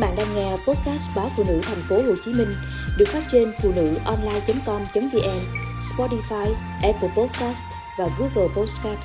bạn 0.00 0.16
đang 0.16 0.34
nghe 0.34 0.50
podcast 0.50 1.16
báo 1.16 1.28
phụ 1.36 1.44
nữ 1.48 1.60
thành 1.62 1.80
phố 1.88 1.96
Hồ 1.96 2.14
Chí 2.24 2.32
Minh 2.32 2.48
được 2.98 3.08
phát 3.08 3.22
trên 3.28 3.52
phụ 3.62 3.72
nữ 3.76 3.94
online.com.vn, 4.04 5.40
Spotify, 5.80 6.54
Apple 6.82 7.10
Podcast 7.16 7.64
và 7.98 8.08
Google 8.18 8.54
Podcast. 8.56 8.98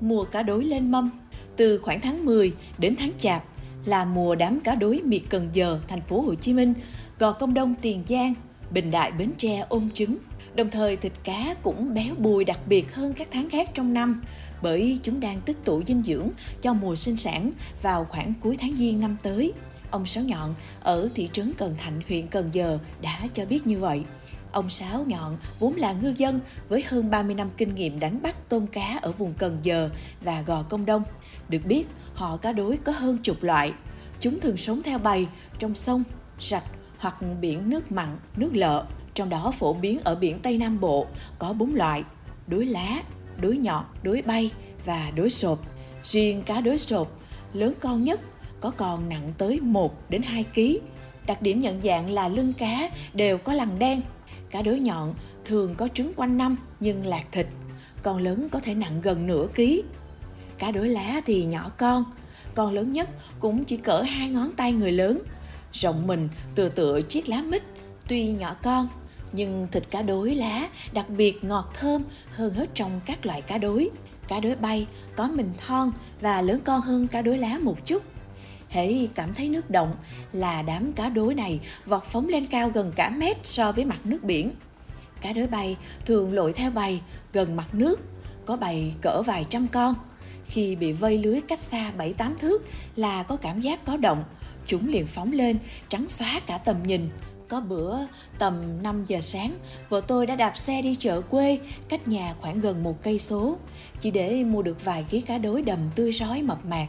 Mùa 0.00 0.24
cá 0.24 0.42
đối 0.42 0.64
lên 0.64 0.90
mâm 0.90 1.10
từ 1.56 1.78
khoảng 1.78 2.00
tháng 2.00 2.24
10 2.24 2.52
đến 2.78 2.96
tháng 2.98 3.12
Chạp 3.18 3.44
là 3.84 4.04
mùa 4.04 4.34
đám 4.34 4.60
cá 4.60 4.74
đối 4.74 5.00
miệt 5.04 5.22
Cần 5.28 5.48
Giờ, 5.52 5.78
thành 5.88 6.00
phố 6.00 6.20
Hồ 6.20 6.34
Chí 6.34 6.52
Minh, 6.52 6.74
Gò 7.18 7.32
Công 7.32 7.54
Đông, 7.54 7.74
Tiền 7.82 8.02
Giang, 8.08 8.34
Bình 8.70 8.90
Đại, 8.90 9.12
Bến 9.12 9.30
Tre 9.38 9.64
ôm 9.68 9.88
trứng. 9.94 10.16
Đồng 10.54 10.70
thời 10.70 10.96
thịt 10.96 11.12
cá 11.24 11.54
cũng 11.62 11.94
béo 11.94 12.14
bùi 12.18 12.44
đặc 12.44 12.58
biệt 12.66 12.94
hơn 12.94 13.14
các 13.14 13.28
tháng 13.30 13.50
khác 13.50 13.70
trong 13.74 13.94
năm 13.94 14.22
bởi 14.62 14.98
chúng 15.02 15.20
đang 15.20 15.40
tích 15.40 15.56
tụ 15.64 15.82
dinh 15.86 16.02
dưỡng 16.06 16.28
cho 16.60 16.74
mùa 16.74 16.96
sinh 16.96 17.16
sản 17.16 17.50
vào 17.82 18.04
khoảng 18.04 18.32
cuối 18.40 18.56
tháng 18.60 18.76
Giêng 18.76 19.00
năm 19.00 19.16
tới. 19.22 19.52
Ông 19.90 20.06
Sáu 20.06 20.24
Nhọn 20.24 20.54
ở 20.80 21.08
thị 21.14 21.30
trấn 21.32 21.52
Cần 21.58 21.74
Thạnh, 21.78 22.00
huyện 22.08 22.26
Cần 22.26 22.48
Giờ 22.52 22.78
đã 23.02 23.20
cho 23.32 23.46
biết 23.46 23.66
như 23.66 23.78
vậy. 23.78 24.04
Ông 24.52 24.70
Sáu 24.70 25.04
Nhọn 25.04 25.38
vốn 25.58 25.76
là 25.76 25.92
ngư 25.92 26.14
dân 26.16 26.40
với 26.68 26.84
hơn 26.88 27.10
30 27.10 27.34
năm 27.34 27.50
kinh 27.56 27.74
nghiệm 27.74 28.00
đánh 28.00 28.22
bắt 28.22 28.48
tôm 28.48 28.66
cá 28.66 28.98
ở 29.02 29.12
vùng 29.12 29.34
Cần 29.34 29.58
Giờ 29.62 29.90
và 30.20 30.42
Gò 30.42 30.62
Công 30.62 30.86
Đông. 30.86 31.02
Được 31.48 31.66
biết, 31.66 31.86
họ 32.14 32.36
cá 32.36 32.52
đối 32.52 32.76
có 32.76 32.92
hơn 32.92 33.18
chục 33.18 33.42
loại. 33.42 33.72
Chúng 34.20 34.40
thường 34.40 34.56
sống 34.56 34.82
theo 34.82 34.98
bầy 34.98 35.26
trong 35.58 35.74
sông, 35.74 36.04
rạch 36.40 36.64
hoặc 36.98 37.16
biển 37.40 37.70
nước 37.70 37.92
mặn, 37.92 38.08
nước 38.36 38.50
lợ. 38.52 38.86
Trong 39.14 39.28
đó 39.28 39.52
phổ 39.58 39.74
biến 39.74 39.98
ở 40.04 40.14
biển 40.14 40.38
Tây 40.42 40.58
Nam 40.58 40.80
Bộ 40.80 41.06
có 41.38 41.52
bốn 41.52 41.74
loại: 41.74 42.04
đối 42.46 42.64
lá, 42.64 43.02
đối 43.36 43.56
nhọn, 43.56 43.84
đối 44.02 44.22
bay 44.22 44.50
và 44.84 45.10
đối 45.16 45.30
sộp. 45.30 45.58
Riêng 46.02 46.42
cá 46.42 46.60
đối 46.60 46.78
sộp 46.78 47.20
lớn 47.52 47.74
con 47.80 48.04
nhất 48.04 48.20
có 48.60 48.70
con 48.70 49.08
nặng 49.08 49.32
tới 49.38 49.60
1 49.60 50.10
đến 50.10 50.22
2 50.22 50.44
kg. 50.54 50.60
Đặc 51.26 51.42
điểm 51.42 51.60
nhận 51.60 51.82
dạng 51.82 52.10
là 52.10 52.28
lưng 52.28 52.52
cá 52.58 52.90
đều 53.14 53.38
có 53.38 53.52
lằn 53.52 53.78
đen. 53.78 54.00
Cá 54.50 54.62
đối 54.62 54.80
nhọn 54.80 55.14
thường 55.44 55.74
có 55.74 55.88
trứng 55.88 56.12
quanh 56.16 56.38
năm 56.38 56.56
nhưng 56.80 57.06
lạc 57.06 57.24
thịt. 57.32 57.46
Con 58.02 58.18
lớn 58.18 58.48
có 58.52 58.60
thể 58.60 58.74
nặng 58.74 59.00
gần 59.02 59.26
nửa 59.26 59.46
ký. 59.54 59.82
Cá 60.58 60.70
đối 60.70 60.88
lá 60.88 61.20
thì 61.26 61.44
nhỏ 61.44 61.70
con, 61.78 62.04
con 62.54 62.72
lớn 62.72 62.92
nhất 62.92 63.08
cũng 63.40 63.64
chỉ 63.64 63.76
cỡ 63.76 64.02
hai 64.02 64.28
ngón 64.28 64.52
tay 64.56 64.72
người 64.72 64.92
lớn. 64.92 65.18
Rộng 65.72 66.06
mình 66.06 66.28
tựa 66.54 66.68
tựa 66.68 67.00
chiếc 67.00 67.28
lá 67.28 67.42
mít, 67.42 67.62
tuy 68.08 68.32
nhỏ 68.32 68.56
con 68.62 68.88
nhưng 69.32 69.68
thịt 69.72 69.90
cá 69.90 70.02
đối 70.02 70.34
lá 70.34 70.68
đặc 70.92 71.08
biệt 71.08 71.44
ngọt 71.44 71.70
thơm 71.74 72.04
hơn 72.30 72.54
hết 72.54 72.66
trong 72.74 73.00
các 73.06 73.26
loại 73.26 73.42
cá 73.42 73.58
đối. 73.58 73.90
Cá 74.28 74.40
đối 74.40 74.56
bay 74.56 74.86
có 75.16 75.28
mình 75.28 75.52
thon 75.66 75.90
và 76.20 76.40
lớn 76.40 76.60
con 76.64 76.80
hơn 76.80 77.08
cá 77.08 77.22
đối 77.22 77.38
lá 77.38 77.58
một 77.58 77.86
chút. 77.86 78.02
Hễ 78.68 79.06
cảm 79.14 79.34
thấy 79.34 79.48
nước 79.48 79.70
động 79.70 79.94
là 80.32 80.62
đám 80.62 80.92
cá 80.92 81.08
đối 81.08 81.34
này 81.34 81.60
vọt 81.86 82.04
phóng 82.04 82.28
lên 82.28 82.46
cao 82.46 82.68
gần 82.68 82.92
cả 82.96 83.10
mét 83.10 83.36
so 83.42 83.72
với 83.72 83.84
mặt 83.84 83.98
nước 84.04 84.22
biển. 84.22 84.50
Cá 85.20 85.32
đối 85.32 85.46
bay 85.46 85.76
thường 86.06 86.32
lội 86.32 86.52
theo 86.52 86.70
bầy 86.70 87.00
gần 87.32 87.56
mặt 87.56 87.74
nước, 87.74 88.00
có 88.46 88.56
bầy 88.56 88.92
cỡ 89.00 89.22
vài 89.22 89.46
trăm 89.50 89.68
con. 89.68 89.94
Khi 90.46 90.76
bị 90.76 90.92
vây 90.92 91.18
lưới 91.18 91.40
cách 91.40 91.60
xa 91.60 91.92
7-8 91.98 92.34
thước 92.38 92.62
là 92.96 93.22
có 93.22 93.36
cảm 93.36 93.60
giác 93.60 93.84
có 93.84 93.96
động, 93.96 94.24
chúng 94.66 94.88
liền 94.88 95.06
phóng 95.06 95.32
lên, 95.32 95.58
trắng 95.88 96.08
xóa 96.08 96.40
cả 96.46 96.58
tầm 96.58 96.82
nhìn, 96.82 97.08
có 97.52 97.60
bữa 97.60 97.96
tầm 98.38 98.82
5 98.82 99.04
giờ 99.04 99.20
sáng, 99.20 99.58
vợ 99.88 100.00
tôi 100.06 100.26
đã 100.26 100.36
đạp 100.36 100.56
xe 100.56 100.82
đi 100.82 100.94
chợ 100.94 101.20
quê, 101.20 101.58
cách 101.88 102.08
nhà 102.08 102.34
khoảng 102.40 102.60
gần 102.60 102.82
một 102.82 103.02
cây 103.02 103.18
số, 103.18 103.56
chỉ 104.00 104.10
để 104.10 104.44
mua 104.44 104.62
được 104.62 104.84
vài 104.84 105.04
ký 105.10 105.20
cá 105.20 105.38
đối 105.38 105.62
đầm 105.62 105.78
tươi 105.94 106.12
rói 106.12 106.42
mập 106.42 106.64
mạc. 106.64 106.86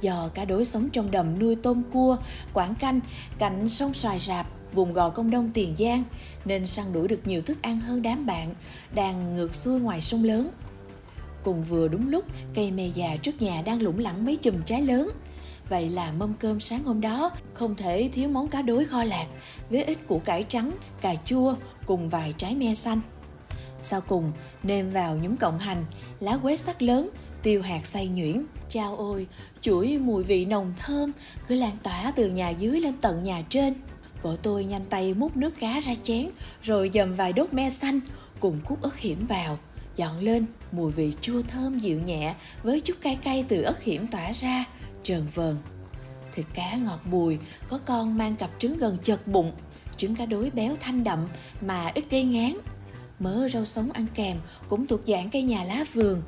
Do 0.00 0.28
cá 0.34 0.44
đối 0.44 0.64
sống 0.64 0.90
trong 0.90 1.10
đầm 1.10 1.38
nuôi 1.38 1.56
tôm 1.56 1.82
cua, 1.92 2.16
quảng 2.52 2.74
canh, 2.74 3.00
cạnh 3.38 3.68
sông 3.68 3.94
xoài 3.94 4.18
rạp, 4.18 4.46
vùng 4.72 4.92
gò 4.92 5.10
công 5.10 5.30
đông 5.30 5.50
Tiền 5.54 5.74
Giang, 5.78 6.04
nên 6.44 6.66
săn 6.66 6.92
đuổi 6.92 7.08
được 7.08 7.20
nhiều 7.24 7.42
thức 7.42 7.58
ăn 7.62 7.80
hơn 7.80 8.02
đám 8.02 8.26
bạn 8.26 8.54
đang 8.94 9.36
ngược 9.36 9.54
xuôi 9.54 9.80
ngoài 9.80 10.00
sông 10.00 10.24
lớn. 10.24 10.50
Cùng 11.42 11.64
vừa 11.64 11.88
đúng 11.88 12.08
lúc, 12.08 12.24
cây 12.54 12.70
me 12.70 12.86
già 12.86 13.16
trước 13.22 13.42
nhà 13.42 13.62
đang 13.62 13.82
lủng 13.82 13.98
lẳng 13.98 14.24
mấy 14.24 14.36
chùm 14.36 14.62
trái 14.62 14.82
lớn– 14.82 15.10
Vậy 15.68 15.88
là 15.88 16.12
mâm 16.12 16.34
cơm 16.34 16.60
sáng 16.60 16.84
hôm 16.84 17.00
đó 17.00 17.30
không 17.54 17.74
thể 17.74 18.10
thiếu 18.12 18.28
món 18.28 18.48
cá 18.48 18.62
đối 18.62 18.84
kho 18.84 19.04
lạc 19.04 19.26
với 19.70 19.84
ít 19.84 19.98
củ 20.08 20.18
cải 20.18 20.42
trắng, 20.42 20.72
cà 21.00 21.14
chua 21.24 21.54
cùng 21.86 22.08
vài 22.08 22.34
trái 22.38 22.54
me 22.54 22.74
xanh. 22.74 23.00
Sau 23.82 24.00
cùng, 24.00 24.32
nêm 24.62 24.90
vào 24.90 25.16
nhúm 25.16 25.36
cộng 25.36 25.58
hành, 25.58 25.84
lá 26.20 26.36
quế 26.36 26.56
sắc 26.56 26.82
lớn, 26.82 27.10
tiêu 27.42 27.62
hạt 27.62 27.86
xay 27.86 28.08
nhuyễn. 28.08 28.44
Chao 28.68 28.96
ôi, 28.96 29.26
chuỗi 29.60 29.98
mùi 29.98 30.24
vị 30.24 30.44
nồng 30.44 30.74
thơm 30.78 31.12
cứ 31.48 31.54
lan 31.54 31.76
tỏa 31.82 32.12
từ 32.16 32.30
nhà 32.30 32.50
dưới 32.50 32.80
lên 32.80 32.94
tận 33.00 33.22
nhà 33.22 33.42
trên. 33.50 33.74
Vợ 34.22 34.36
tôi 34.42 34.64
nhanh 34.64 34.84
tay 34.90 35.14
múc 35.14 35.36
nước 35.36 35.60
cá 35.60 35.80
ra 35.80 35.92
chén, 36.02 36.30
rồi 36.62 36.90
dầm 36.94 37.14
vài 37.14 37.32
đốt 37.32 37.52
me 37.52 37.70
xanh 37.70 38.00
cùng 38.40 38.60
cút 38.64 38.82
ớt 38.82 38.98
hiểm 38.98 39.26
vào. 39.26 39.58
Dọn 39.96 40.18
lên, 40.18 40.46
mùi 40.72 40.92
vị 40.92 41.12
chua 41.20 41.42
thơm 41.42 41.78
dịu 41.78 42.00
nhẹ 42.00 42.34
với 42.62 42.80
chút 42.80 42.94
cay 43.02 43.16
cay 43.16 43.44
từ 43.48 43.62
ớt 43.62 43.82
hiểm 43.82 44.06
tỏa 44.06 44.32
ra, 44.32 44.64
trờn 45.06 45.26
vờn. 45.34 45.56
Thịt 46.34 46.46
cá 46.54 46.76
ngọt 46.76 47.00
bùi, 47.10 47.38
có 47.68 47.78
con 47.84 48.18
mang 48.18 48.36
cặp 48.36 48.50
trứng 48.58 48.78
gần 48.78 48.98
chật 49.02 49.26
bụng, 49.26 49.52
trứng 49.96 50.16
cá 50.16 50.26
đối 50.26 50.50
béo 50.50 50.76
thanh 50.80 51.04
đậm 51.04 51.28
mà 51.60 51.90
ít 51.94 52.04
gây 52.10 52.24
ngán. 52.24 52.56
Mớ 53.18 53.48
rau 53.48 53.64
sống 53.64 53.90
ăn 53.90 54.06
kèm 54.14 54.36
cũng 54.68 54.86
thuộc 54.86 55.00
dạng 55.06 55.30
cây 55.30 55.42
nhà 55.42 55.64
lá 55.64 55.84
vườn, 55.92 56.22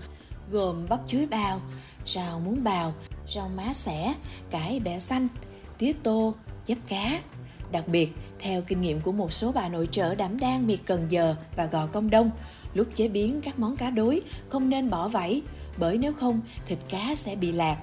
gồm 0.51 0.87
bắp 0.89 1.01
chuối 1.09 1.27
bào, 1.27 1.61
rau 2.07 2.41
muống 2.41 2.65
bào, 2.65 2.95
rau 3.35 3.49
má 3.49 3.73
xẻ, 3.73 4.15
cải 4.51 4.81
bẹ 4.81 4.99
xanh, 4.99 5.29
tía 5.79 5.93
tô, 6.03 6.35
dấp 6.67 6.79
cá. 6.89 7.21
Đặc 7.73 7.89
biệt, 7.89 8.13
theo 8.39 8.63
kinh 8.63 8.81
nghiệm 8.81 9.01
của 9.01 9.13
một 9.13 9.33
số 9.33 9.53
bà 9.53 9.69
nội 9.69 9.89
trợ 9.93 10.15
đảm 10.15 10.41
đang 10.41 10.67
miệt 10.67 10.79
Cần 10.87 11.07
Giờ 11.11 11.35
và 11.57 11.67
Gò 11.67 11.87
Công 11.87 12.11
Đông, 12.11 12.31
lúc 12.75 12.87
chế 12.95 13.09
biến 13.09 13.41
các 13.41 13.59
món 13.59 13.77
cá 13.77 13.91
đối 13.91 14.23
không 14.49 14.69
nên 14.69 14.91
bỏ 14.91 15.09
vảy, 15.09 15.43
bởi 15.77 15.99
nếu 15.99 16.13
không 16.13 16.41
thịt 16.67 16.79
cá 16.89 17.15
sẽ 17.15 17.37
bị 17.37 17.53
lạc. 17.53 17.79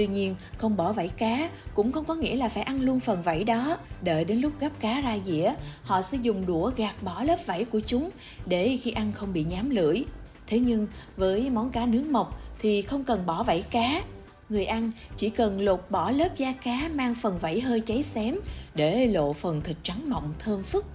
Tuy 0.00 0.06
nhiên, 0.06 0.36
không 0.58 0.76
bỏ 0.76 0.92
vảy 0.92 1.08
cá 1.08 1.50
cũng 1.74 1.92
không 1.92 2.04
có 2.04 2.14
nghĩa 2.14 2.36
là 2.36 2.48
phải 2.48 2.62
ăn 2.62 2.82
luôn 2.82 3.00
phần 3.00 3.22
vảy 3.22 3.44
đó. 3.44 3.76
Đợi 4.02 4.24
đến 4.24 4.40
lúc 4.40 4.52
gấp 4.60 4.80
cá 4.80 5.00
ra 5.00 5.18
dĩa, 5.24 5.54
họ 5.82 6.02
sẽ 6.02 6.18
dùng 6.22 6.46
đũa 6.46 6.70
gạt 6.76 7.02
bỏ 7.02 7.22
lớp 7.22 7.36
vảy 7.46 7.64
của 7.64 7.80
chúng 7.86 8.10
để 8.46 8.78
khi 8.82 8.90
ăn 8.90 9.12
không 9.12 9.32
bị 9.32 9.44
nhám 9.44 9.70
lưỡi. 9.70 10.04
Thế 10.46 10.58
nhưng 10.58 10.86
với 11.16 11.50
món 11.50 11.70
cá 11.70 11.86
nướng 11.86 12.12
mộc 12.12 12.40
thì 12.58 12.82
không 12.82 13.04
cần 13.04 13.26
bỏ 13.26 13.42
vảy 13.42 13.62
cá. 13.62 14.02
Người 14.48 14.64
ăn 14.64 14.90
chỉ 15.16 15.30
cần 15.30 15.60
lột 15.60 15.80
bỏ 15.90 16.10
lớp 16.10 16.36
da 16.36 16.52
cá 16.52 16.90
mang 16.94 17.14
phần 17.22 17.38
vảy 17.38 17.60
hơi 17.60 17.80
cháy 17.80 18.02
xém 18.02 18.36
để 18.74 19.06
lộ 19.06 19.32
phần 19.32 19.60
thịt 19.60 19.76
trắng 19.82 20.10
mọng 20.10 20.34
thơm 20.38 20.62
phức. 20.62 20.86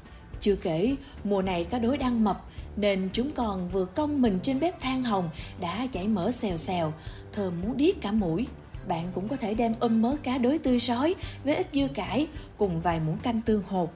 Chưa 0.41 0.55
kể, 0.55 0.95
mùa 1.23 1.41
này 1.41 1.63
cá 1.63 1.79
đối 1.79 1.97
đang 1.97 2.23
mập 2.23 2.45
nên 2.77 3.09
chúng 3.13 3.31
còn 3.31 3.69
vừa 3.69 3.85
cong 3.85 4.21
mình 4.21 4.39
trên 4.43 4.59
bếp 4.59 4.81
than 4.81 5.03
hồng 5.03 5.29
đã 5.61 5.87
chảy 5.91 6.07
mỡ 6.07 6.31
xèo 6.31 6.57
xèo, 6.57 6.93
thơm 7.33 7.61
muốn 7.61 7.77
điếc 7.77 8.01
cả 8.01 8.11
mũi 8.11 8.45
bạn 8.87 9.11
cũng 9.15 9.27
có 9.27 9.35
thể 9.35 9.53
đem 9.53 9.73
ôm 9.79 10.01
mớ 10.01 10.15
cá 10.23 10.37
đối 10.37 10.57
tươi 10.57 10.79
sói 10.79 11.15
với 11.43 11.55
ít 11.55 11.67
dưa 11.73 11.87
cải 11.87 12.27
cùng 12.57 12.81
vài 12.81 12.99
muỗng 12.99 13.17
canh 13.17 13.41
tương 13.41 13.63
hột. 13.63 13.93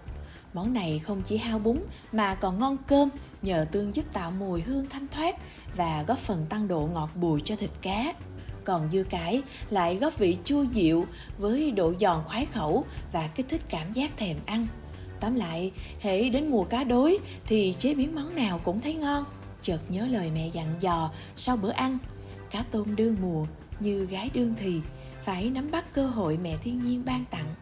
Món 0.53 0.73
này 0.73 0.99
không 0.99 1.21
chỉ 1.25 1.37
hao 1.37 1.59
bún 1.59 1.79
mà 2.11 2.35
còn 2.35 2.59
ngon 2.59 2.77
cơm 2.87 3.09
nhờ 3.41 3.65
tương 3.71 3.95
giúp 3.95 4.05
tạo 4.13 4.31
mùi 4.31 4.61
hương 4.61 4.89
thanh 4.89 5.07
thoát 5.07 5.35
và 5.75 6.03
góp 6.07 6.17
phần 6.17 6.45
tăng 6.49 6.67
độ 6.67 6.89
ngọt 6.93 7.09
bùi 7.15 7.41
cho 7.45 7.55
thịt 7.55 7.69
cá. 7.81 8.13
Còn 8.63 8.89
dưa 8.91 9.03
cải 9.03 9.41
lại 9.69 9.95
góp 9.95 10.17
vị 10.17 10.37
chua 10.43 10.63
dịu 10.63 11.05
với 11.37 11.71
độ 11.71 11.93
giòn 11.99 12.23
khoái 12.25 12.45
khẩu 12.45 12.85
và 13.11 13.27
kích 13.27 13.45
thích 13.49 13.61
cảm 13.69 13.93
giác 13.93 14.17
thèm 14.17 14.37
ăn. 14.45 14.67
Tóm 15.19 15.35
lại, 15.35 15.71
hễ 15.99 16.29
đến 16.29 16.49
mùa 16.49 16.63
cá 16.63 16.83
đối 16.83 17.17
thì 17.45 17.75
chế 17.77 17.93
biến 17.93 18.15
món 18.15 18.35
nào 18.35 18.59
cũng 18.63 18.81
thấy 18.81 18.93
ngon. 18.93 19.23
Chợt 19.61 19.79
nhớ 19.89 20.07
lời 20.11 20.31
mẹ 20.33 20.47
dặn 20.47 20.75
dò 20.79 21.11
sau 21.35 21.57
bữa 21.57 21.71
ăn, 21.71 21.97
cá 22.51 22.63
tôm 22.71 22.95
đương 22.95 23.15
mùa 23.21 23.45
như 23.79 24.05
gái 24.05 24.29
đương 24.33 24.53
thì 24.57 24.81
phải 25.23 25.49
nắm 25.49 25.71
bắt 25.71 25.93
cơ 25.93 26.07
hội 26.07 26.37
mẹ 26.37 26.57
thiên 26.63 26.83
nhiên 26.83 27.03
ban 27.05 27.25
tặng. 27.31 27.55